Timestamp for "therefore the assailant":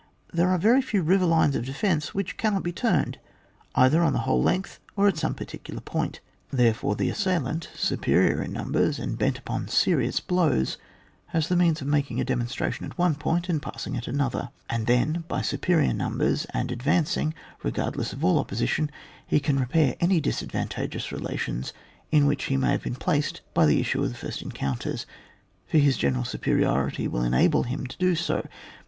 6.49-7.69